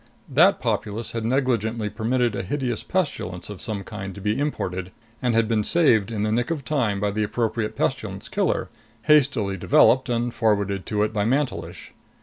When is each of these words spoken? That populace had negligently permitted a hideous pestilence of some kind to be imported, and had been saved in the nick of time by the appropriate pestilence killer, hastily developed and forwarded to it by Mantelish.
That 0.27 0.59
populace 0.59 1.11
had 1.11 1.23
negligently 1.25 1.87
permitted 1.87 2.35
a 2.35 2.41
hideous 2.41 2.81
pestilence 2.81 3.51
of 3.51 3.61
some 3.61 3.83
kind 3.83 4.15
to 4.15 4.19
be 4.19 4.35
imported, 4.39 4.91
and 5.21 5.35
had 5.35 5.47
been 5.47 5.63
saved 5.63 6.09
in 6.09 6.23
the 6.23 6.31
nick 6.31 6.49
of 6.49 6.65
time 6.65 6.99
by 6.99 7.11
the 7.11 7.21
appropriate 7.21 7.75
pestilence 7.75 8.27
killer, 8.27 8.69
hastily 9.03 9.57
developed 9.57 10.09
and 10.09 10.33
forwarded 10.33 10.87
to 10.87 11.03
it 11.03 11.13
by 11.13 11.23
Mantelish. 11.23 11.93